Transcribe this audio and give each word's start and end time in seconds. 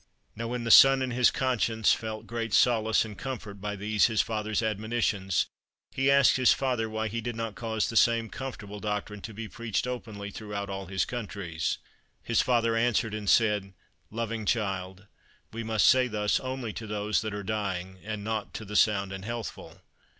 Now, 0.35 0.47
when 0.47 0.63
the 0.63 0.71
son 0.71 1.03
in 1.03 1.11
his 1.11 1.29
conscience 1.29 1.93
felt 1.93 2.25
great 2.25 2.55
solace 2.55 3.05
and 3.05 3.15
comfort 3.15 3.61
by 3.61 3.75
these 3.75 4.07
his 4.07 4.19
father's 4.19 4.63
admonitions, 4.63 5.45
he 5.91 6.09
asked 6.09 6.37
his 6.37 6.53
father 6.53 6.89
why 6.89 7.07
he 7.07 7.21
did 7.21 7.35
not 7.35 7.53
cause 7.53 7.87
the 7.87 7.95
same 7.95 8.27
comfortable 8.27 8.79
doctrine 8.79 9.21
to 9.21 9.31
be 9.31 9.47
preached 9.47 9.85
openly 9.85 10.31
through 10.31 10.55
all 10.55 10.87
his 10.87 11.05
countries. 11.05 11.77
His 12.23 12.41
father 12.41 12.75
answered 12.75 13.13
and 13.13 13.29
said, 13.29 13.73
"Loving 14.09 14.47
child, 14.47 15.05
we 15.53 15.63
must 15.63 15.85
say 15.85 16.07
thus 16.07 16.39
only 16.39 16.73
to 16.73 16.87
those 16.87 17.21
that 17.21 17.35
are 17.35 17.43
dying, 17.43 17.99
and 18.03 18.23
not 18.23 18.55
to 18.55 18.65
the 18.65 18.75
sound 18.75 19.11
and 19.13 19.23
healthful." 19.23 19.83